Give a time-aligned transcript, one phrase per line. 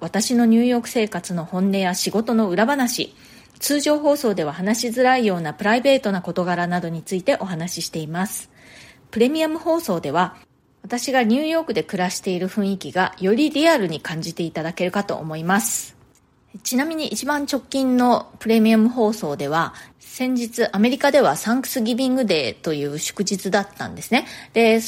[0.00, 3.14] 私のニューヨーク生活の本音や仕事の裏話、
[3.58, 8.50] 通常放送では話しづらいようなプライベートな事柄などについてお話ししています。
[9.10, 10.36] プレミアム放送では、
[10.82, 15.96] 私がニューヨークで暮らしている雰囲気がよりリアルに感じていただけるかと思います。
[16.62, 24.26] ちなみに一番直近のプレミアム放送では、先日アメリカではサンクスギビングデーという祝日だったんですね。
[24.54, 24.80] で、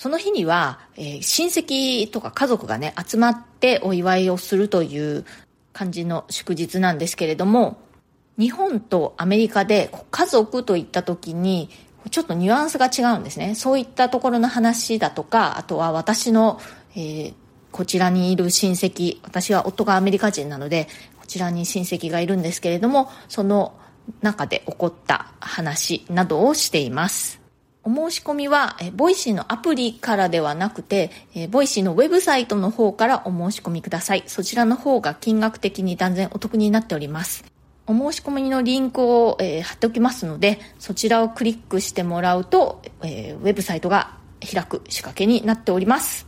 [0.00, 5.26] その日には、えー親戚とか家族がね、集まってお祝いをするという
[5.74, 7.76] 感じの祝日なんですけれども、
[8.38, 11.68] 日本とアメリカで家族といった時に、
[12.10, 13.54] ちょっとニュアンスが違うんですね。
[13.54, 16.58] そういったところの話だとか、あとは私の、
[16.96, 17.34] えー
[17.70, 20.88] こちらにいる親戚、私は夫がアメリカ人なので、
[21.20, 23.74] こちらに親戚がいるんですけれども、その
[24.22, 27.39] 中で起こった話などをしています。
[27.82, 34.24] お申し込みは、えボイシーのアプリからではなくて、えボイシーのウェブサイトの方からお申し込みください。
[34.26, 37.44] そちらの方が金額的に断然お得になっております。
[37.86, 46.26] お申し込みのリンクを、えー貼っておきますので、そちらをクリックしてもらうと、えーウェブサイトが開く仕掛けになっております。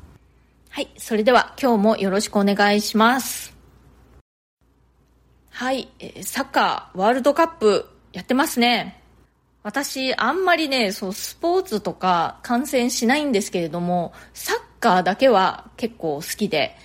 [0.71, 0.89] はい。
[0.97, 3.55] それでは今日もよろしくお願いします。
[5.51, 5.89] はい。
[6.23, 9.02] サッカーワールドカップやってますね。
[9.63, 16.77] 私、あんまりね、そう、スポーツとか観戦しないんですけれども、サッカーだけは結構好きで、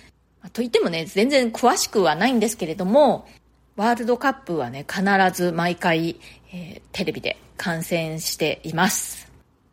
[0.52, 3.26] と言ってもね、全然詳しくはないんですけれども、
[3.76, 6.20] ワールドカップはね、必ず毎回、
[6.52, 9.28] えーテレビで観戦しています。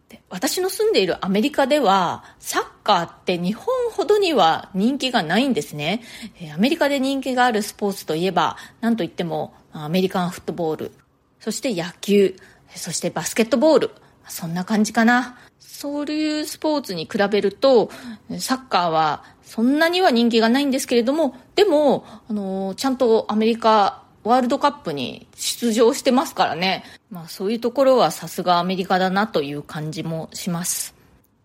[0.09, 6.01] で私の住んでいるアメリカでは、サッカーって日本ほどには人気がないんですね。
[6.40, 10.91] えーアメリカで人気があるスポーツといえば、なんといっても、アメリカンフットボール、
[11.40, 12.35] そして野球、
[12.75, 13.91] そしてバスケットボール。
[14.28, 15.38] そんな感じかな。
[15.59, 17.91] そういうスポーツに比べると、
[18.40, 26.84] サッカーはそんなには人気がないんですけれども、でも、あの、ちゃんとアメリカワールドカップに出場してますからね。
[27.12, 30.96] まあそういうところはさすがアメリカだなという感じもします。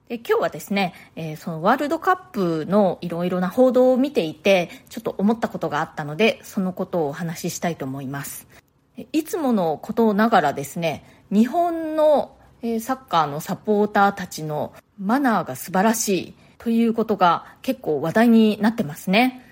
[0.09, 8.49] で今日はですね、えーそのワールドカップのいろいろな報道を見ていて、ちょっと思ったことがあったので、そのことをお話ししたいと思います。
[9.13, 12.37] いつものことながらですね、日本の
[12.81, 19.47] サッカーのサポーターたちのマナーが素晴らしいということが結構話題になってますね。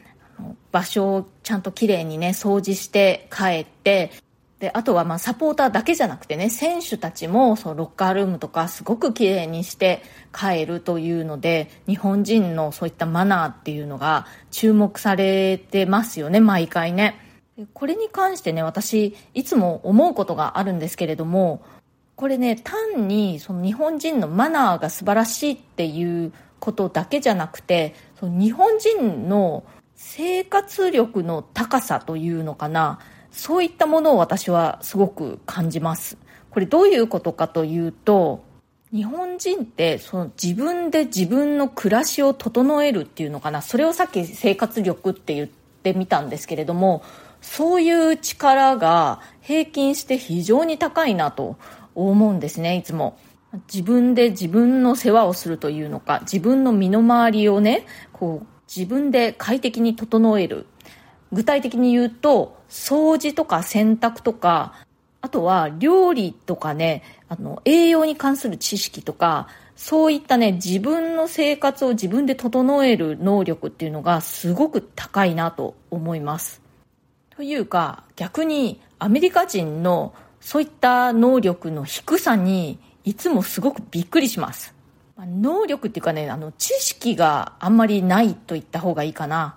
[0.71, 4.13] 場所をちゃんときれいにね、掃除して帰って、
[4.61, 17.28] で、あとはまあサポーターだけじゃなくてね、選手たちもそうロッカールームとかすごくきれいにして帰るというので、日本人のそういったマナーっていうのが注目されてますよね、毎回ね。
[17.75, 21.63] これに関してね、私、いつも思うことがあるんですけれども、
[22.15, 29.65] これね、単にその日本人のマナーが素晴らしいっていうことだけじゃなくて、その日本人の
[29.95, 36.17] 生活力の高さというのかな、そういったものを私はすごく感じます。
[36.51, 38.43] これどういうことかというと、
[38.93, 47.03] 日本人ってその自分で自分の暮らしを整えるっていうのかな、それをさっき生活力って言ってみたんですけれども、
[47.41, 51.57] そういう力が平均して非常に高いなと
[51.95, 53.19] 思うんですね、いつも。
[53.73, 60.67] 自分で自分の世話をするというのか、自分の身の回りをね、こう、自分で快適に整える。
[61.33, 64.75] 具体的に言うと、掃除とか洗濯とか、
[65.21, 76.68] あとは料理とかね、あの、栄養に関する知識とか、そういったね、自分の生活を自分で整える能力っていうのがすごく高いなと思います。
[77.39, 84.75] というか、逆にアメリカ人のそういった能力の低さにいつもすごくびっくりします。
[85.17, 89.57] 能力っていうかね、あの、知識があんまりないと言った方がいいかな。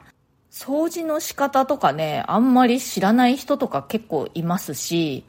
[0.52, 5.26] 掃除の仕方とかね、あんまり知らない人とか結構いますし、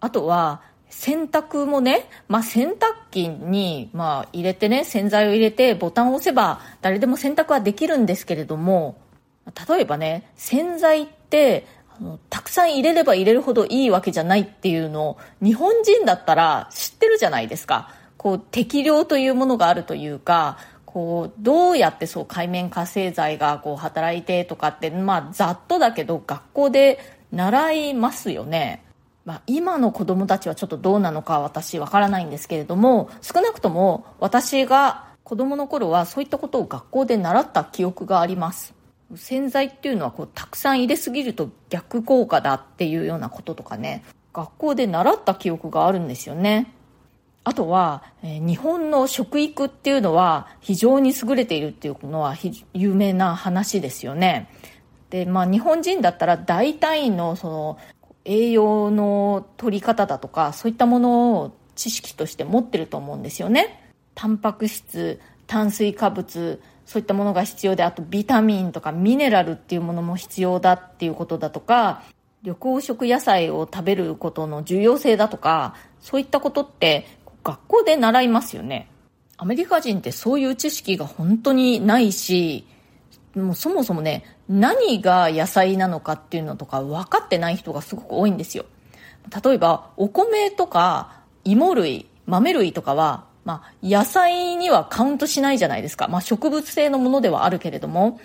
[0.00, 9.00] あとは、洗濯もね、まあ、洗濯機に、まあ、入れてね、洗剤を入れてボタンを押せば誰でも洗濯はできるんですけれども、
[9.68, 11.66] 例えばね、洗剤って、
[11.98, 17.90] あのたくさん入れれば入れるほどいいわけじゃないっていうのを、日本人だったら知ってるじゃないですか。
[18.16, 20.58] こう、適量というものがあるというか、
[20.92, 26.98] こうどうやってそう海面活性剤がこう働いてとかってまあざっとだけど学校で
[27.32, 28.84] 習いますよね。
[29.24, 38.74] まあ、今の子供たちはちょっとどうなのか私わからないんですけれども少なくとも私が子供の頃はそういったことを学校で習った記憶があります
[39.16, 44.04] 洗剤っていうのはこうたくさん入れすぎると逆効果だっていうようなこととかね。
[44.32, 46.72] 学校で習った記憶があるんですよね。
[47.44, 52.36] あとは、えー、日本の食育っていうのは非常に優れているっていうのは
[52.72, 54.48] 有名な話ですよね。
[55.10, 57.78] でまあ日本人だったら大体のその
[58.24, 63.92] 栄養の取り方だとかそういったものを知識として持ってると思うんですよね。
[64.14, 66.60] タンパク質炭水化物
[66.92, 72.02] そういったものが必要であとビタミンとかミネラルっていうものも必要だっていうことだとか
[72.42, 77.06] 緑黄色野菜を食べることの重要性だとかそういったことって
[77.44, 78.90] 学校で習いますよね。
[79.38, 82.66] アメリカ人ってそういう知識が本当にないし
[83.34, 88.66] もうそもそもね何が野菜なのかっていうのとか分かってない人がすごく多いんですよ。
[89.42, 96.08] 例えばお米とか芋類豆類とかはまあ、野菜にはカウントしないじゃないですか。
[96.08, 98.20] まあ、植物性のものではあるけれども。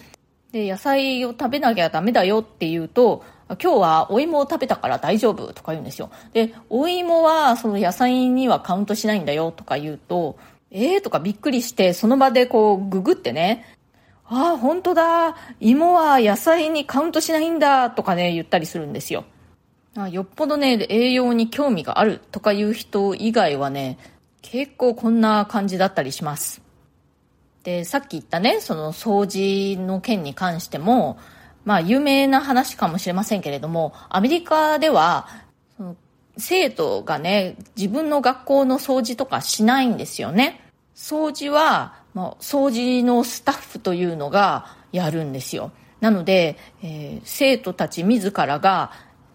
[0.52, 3.24] で、野菜を食べなきゃダメだよって言うと、
[3.62, 6.10] 今日はお芋を食べたから大丈夫とか言うんですよ。
[6.34, 10.38] で、お芋はその野菜にはカウントしないんだよとか言うと、
[10.69, 13.66] ええー、とかびっくりして、その場でこうググってね、
[14.30, 15.38] ああ、本当だ。
[15.62, 19.24] 芋は野菜にカウントしないんだとかね、言ったりするんですよ。
[20.12, 23.98] よっぽどね、栄養に興味があるとかいう人以外はね、
[24.52, 26.62] 結構こんな感じだったりします。
[27.64, 31.18] で、さっき言ったね、その掃除の件に関しても、
[31.66, 35.28] まあ有名な話かもしれませんけれども、アメリカでは、
[35.76, 35.96] その
[36.38, 40.62] 生徒がね、自分の学校の掃除とかしないんですよね。
[40.96, 45.72] 掃除は、まあ、掃除のスタッフというのがやるんですよ。
[46.00, 48.92] なので、えー、生徒たち自らが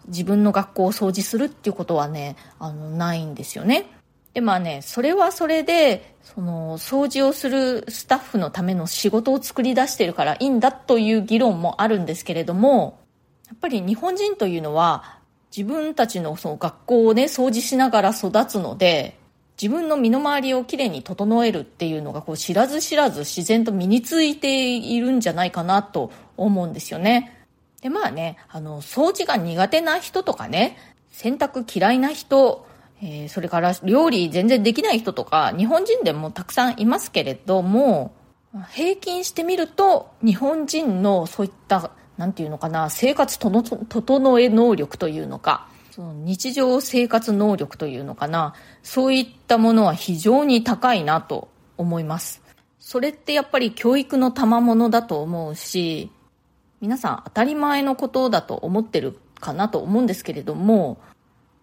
[0.07, 3.85] 自分の学校を掃除するっていうことはね、あの、ないんですよね。
[4.33, 12.99] で、まあね、それはそれで、その、掃除をするスタッフのための仕事を作り出してるからいいんだという議論もあるんですけれども、
[13.47, 15.19] やっぱり日本人というのは、
[15.55, 19.19] 自分たちのその学校をね、掃除しながら育つので、
[19.61, 27.45] 自分の身の回りをきれいに整えるっていうのがこう知らず知らず自然と身についているんじゃないかなと思うんですよね。
[27.81, 30.77] で、まあね、あの、掃除が苦手な人とかね、
[31.11, 32.65] 洗濯嫌いな人、
[33.01, 38.13] えー、それから料理全然できない人とか、日本人でもたくさんいますけれども、
[38.71, 48.53] 平均してみると、日本人のそういった、なんていうのかな、生活との整え能力というのか、その日常生活能力というのかな、
[48.83, 52.41] そういったものは非常に高いなと思います。
[52.79, 56.11] それってやっぱり教育の賜物だと思うし、
[56.79, 60.97] 皆さん当たり前のことだと思ってるかなと思うんですけれども、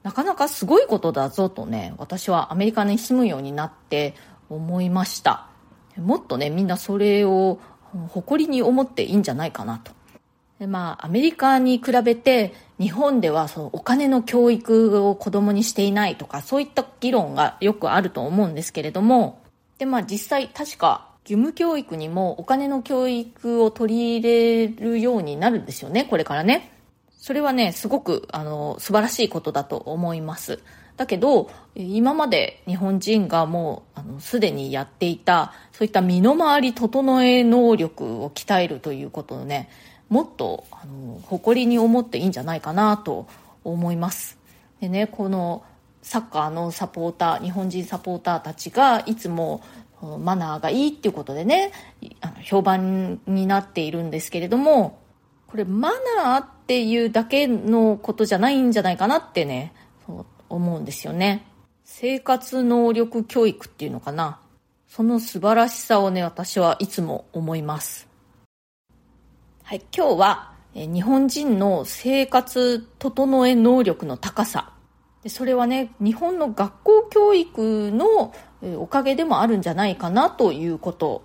[0.02, 4.14] なかなかすごいことだぞとね、私はアメリカに住むようになって
[4.48, 5.46] 思いました。
[5.96, 7.58] もっとね、みんなそれを
[8.08, 9.92] 誇りに思っていいんじゃないかなと。
[10.58, 19.42] でまあ、アメリカに比べて日本ではそのお金の教育を子供にしていないとかそういった議論がよくあると思うんですけれども、
[19.78, 26.72] でまあ実際確か義務教育にもお金の教育を取り入れるようになるんですよね、これからね。
[27.20, 30.58] それはね、すごく、あの、素晴らしいことだと思います。
[30.96, 39.68] だけど、今まで日本人がもう、あの、すでにやっていた、そういった身の回り整え能力を鍛えるということをね、
[40.08, 43.26] もっと、あの、誇りに思っていいんじゃないかなと
[43.64, 44.38] 思います。
[44.80, 45.62] でね、この、
[46.00, 49.60] サッカーのサポーター、日本人サポーターたちが、いつも、
[50.20, 51.72] マナーがいいっていうことでね、
[52.22, 54.98] あの評判になっているんですけれども、
[55.50, 59.72] これマナーってていうだけのことじゃないんじゃないかなってね、
[60.06, 61.44] そう思うんですよね。
[61.82, 64.38] 生活能力教育っていうのかな。
[64.86, 68.06] その素晴らしさをね、私はいつも思います。
[69.64, 74.72] はい、今日はえ日本人の生活整え能力の高さ。
[75.24, 78.32] でそれはね、日本の学校教育の
[78.78, 81.24] おかげでもあるんじゃないかなということ。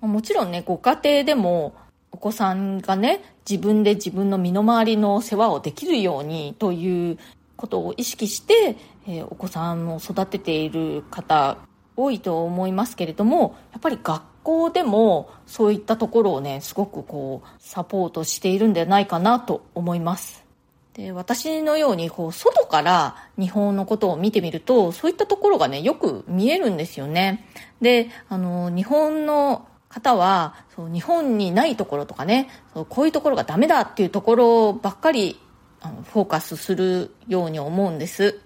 [0.00, 1.74] もちろんね、ご家庭でも
[2.14, 7.18] お子さんがね、自分で自分の身の回りの世話をできるようにという
[7.56, 8.76] ことを意識して、
[9.08, 11.58] えー、お子さんを育てている方
[11.96, 20.44] 多いと思いますけれども、やっぱり学校でもそういったところをね、すごくこう、サポートしているんではないかなと思います。
[20.92, 27.48] で私のようにこう外から日本のことを見てみるとそういったところがねよく見えるんですよね
[27.80, 35.40] であの日本の方はそう日本にないところとかねそうこういうところがダメだっていうところばっかり
[35.80, 38.40] あのフォーカスするように思うんです、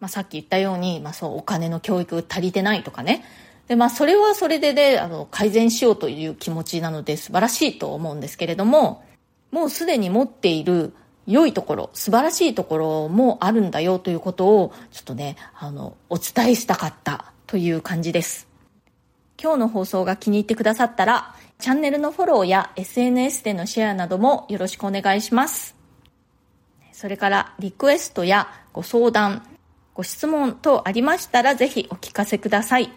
[0.00, 3.24] まあ、さっき言ったように、まあ、そうお金の教育足りてないとかね。
[3.68, 9.04] でまあそれはそれでねあの改善しようという気持ちなので素晴らしいと思うんですけれども
[9.52, 10.92] もうすでに持っている
[11.26, 18.53] 良いところ素晴らしいところもあるんだよということをちょっとねあのお伝えしたかったという感じです。
[19.40, 25.76] 今日の放送が気に入ってくださったら、チャンネルのフォローや SNS でのシェアなどもよろしくお願いします。
[26.92, 29.42] それからリクエストやご相談、
[29.94, 32.92] ご質問等ありましたらぜひお聞かせください。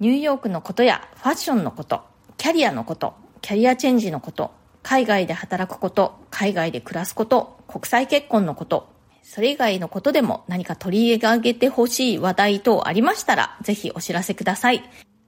[0.00, 2.02] ニューヨークのことやファッションのこと、
[2.36, 4.50] キャリアのこと、キャリアチェンジのこと、
[4.82, 8.88] 海外で働くこと、海外で暮らすこと、国際結婚のこと、
[9.22, 14.82] それ以外のことでも何か取り上げてほしい話題等ありましたら、ぜひお知らせください。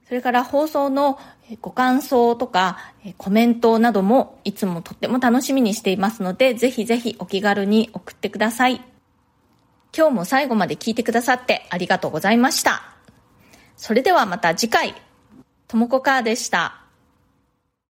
[0.07, 1.19] それから放送の
[1.61, 2.79] ご感想とか
[3.17, 8.83] コメントなどもいつもとっても楽しみにしていますので、ぜひぜひお気軽に送ってください。
[9.97, 12.83] 今日も最後まで聞いてくださってありがとうございました。
[13.77, 14.95] それではまた次回、
[15.69, 16.84] ともこかーでした。